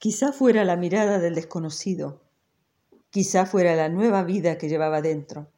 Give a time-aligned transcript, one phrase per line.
[0.00, 2.22] Quizá fuera la mirada del desconocido,
[3.10, 5.50] quizá fuera la nueva vida que llevaba dentro.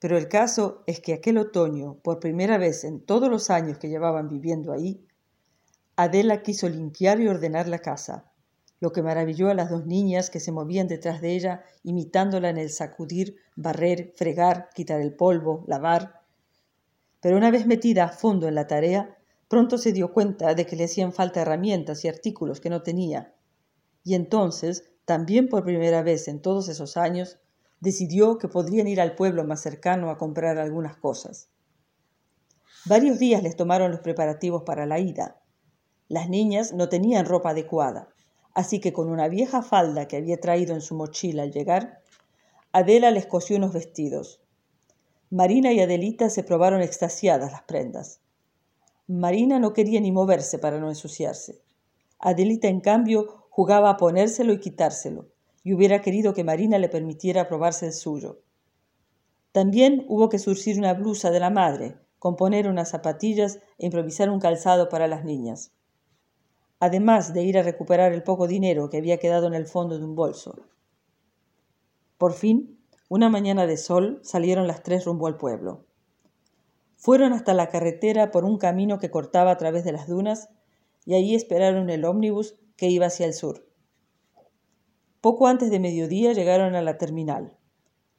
[0.00, 3.88] Pero el caso es que aquel otoño, por primera vez en todos los años que
[3.88, 5.06] llevaban viviendo ahí,
[5.94, 8.32] Adela quiso limpiar y ordenar la casa,
[8.80, 12.58] lo que maravilló a las dos niñas que se movían detrás de ella, imitándola en
[12.58, 16.22] el sacudir, barrer, fregar, quitar el polvo, lavar.
[17.20, 19.16] Pero una vez metida a fondo en la tarea,
[19.46, 23.36] pronto se dio cuenta de que le hacían falta herramientas y artículos que no tenía.
[24.08, 27.36] Y entonces, también por primera vez en todos esos años,
[27.78, 31.50] decidió que podrían ir al pueblo más cercano a comprar algunas cosas.
[32.86, 35.42] Varios días les tomaron los preparativos para la ida.
[36.08, 38.08] Las niñas no tenían ropa adecuada,
[38.54, 42.00] así que con una vieja falda que había traído en su mochila al llegar,
[42.72, 44.40] Adela les cosió unos vestidos.
[45.28, 48.22] Marina y Adelita se probaron extasiadas las prendas.
[49.06, 51.60] Marina no quería ni moverse para no ensuciarse.
[52.18, 55.32] Adelita, en cambio, jugaba a ponérselo y quitárselo,
[55.64, 58.40] y hubiera querido que Marina le permitiera probarse el suyo.
[59.50, 64.38] También hubo que surcir una blusa de la madre, componer unas zapatillas e improvisar un
[64.38, 65.72] calzado para las niñas,
[66.78, 70.04] además de ir a recuperar el poco dinero que había quedado en el fondo de
[70.04, 70.54] un bolso.
[72.16, 72.78] Por fin,
[73.08, 75.84] una mañana de sol, salieron las tres rumbo al pueblo.
[76.94, 80.48] Fueron hasta la carretera por un camino que cortaba a través de las dunas
[81.04, 83.68] y allí esperaron el ómnibus que iba hacia el sur.
[85.20, 87.58] Poco antes de mediodía llegaron a la terminal,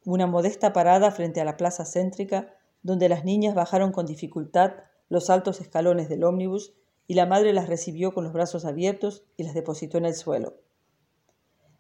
[0.06, 4.74] una modesta parada frente a la plaza céntrica donde las niñas bajaron con dificultad
[5.10, 6.76] los altos escalones del ómnibus
[7.08, 10.62] y la madre las recibió con los brazos abiertos y las depositó en el suelo.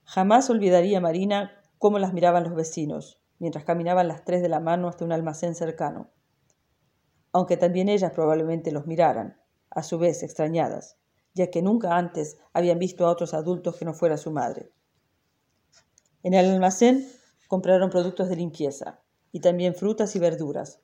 [0.05, 4.87] Jamás olvidaría Marina cómo las miraban los vecinos, mientras caminaban las tres de la mano
[4.87, 6.09] hasta un almacén cercano
[7.31, 9.37] aunque también ellas probablemente los miraran,
[9.69, 10.97] a su vez extrañadas,
[11.39, 14.73] ya que nunca antes habían visto a otros adultos que no fuera su madre.
[16.21, 17.09] En el almacén
[17.47, 18.99] compraron productos de limpieza
[19.31, 20.81] y también frutas y verduras,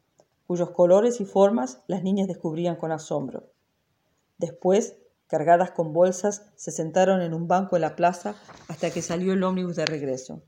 [0.48, 3.52] cuyos colores y formas las niñas descubrían con asombro.
[4.38, 4.96] Después,
[5.28, 8.36] cargadas con bolsas, se sentaron en un banco en la plaza
[8.70, 10.42] hasta que salió el ómnibus de regreso.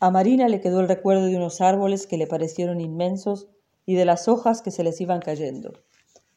[0.00, 3.48] A Marina le quedó el recuerdo de unos árboles que le parecieron inmensos
[3.84, 5.74] y de las hojas que se les iban cayendo,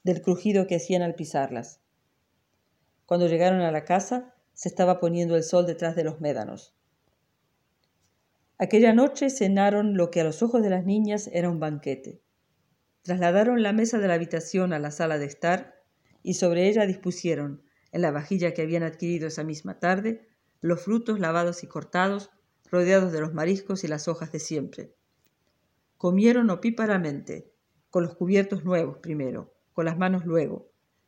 [0.04, 1.80] del crujido que hacían al pisarlas.
[3.08, 6.76] Cuando llegaron a la casa, se estaba poniendo el sol detrás de los médanos.
[8.58, 12.22] Aquella noche cenaron lo que a los ojos de las niñas era un banquete.
[13.04, 15.82] Trasladaron la mesa de la habitación a la sala de estar
[16.22, 17.64] y sobre ella dispusieron,
[17.94, 20.28] en la vajilla que habían adquirido esa misma tarde,
[20.60, 22.30] los frutos lavados y cortados,
[22.70, 24.94] rodeados de los mariscos y las hojas de siempre.
[25.96, 27.54] Comieron opíparamente,
[27.90, 30.67] con los cubiertos nuevos primero, con las manos luego,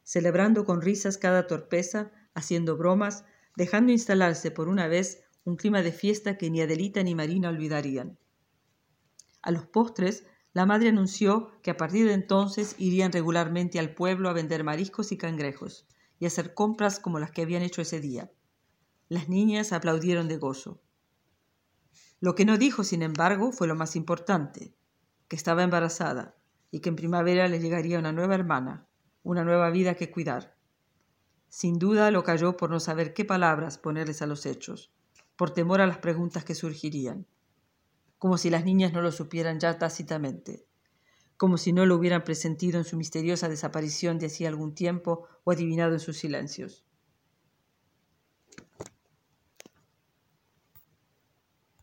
[0.09, 3.25] celebrando con risas cada torpeza, haciendo bromas,
[3.55, 8.17] dejando instalarse por una vez un clima de fiesta que ni Adelita ni Marina olvidarían.
[9.43, 14.29] A los postres, la madre anunció que a partir de entonces irían regularmente al pueblo
[14.29, 15.85] a vender mariscos y cangrejos
[16.17, 18.31] y hacer compras como las que habían hecho ese día.
[19.09, 20.81] Las niñas aplaudieron de gozo.
[22.19, 24.73] Lo que no dijo, sin embargo, fue lo más importante
[25.27, 26.35] que estaba embarazada
[26.71, 28.88] y que en primavera le llegaría una nueva hermana,
[29.29, 30.55] una nueva vida que cuidar.
[31.49, 34.91] Sin duda lo calló por no saber qué palabras ponerles a los hechos,
[35.35, 37.27] por temor a las preguntas que surgirían,
[38.17, 40.65] como si las niñas no lo supieran ya tácitamente,
[41.37, 45.51] como si no lo hubieran presentido en su misteriosa desaparición de hacía algún tiempo o
[45.51, 46.83] adivinado en sus silencios.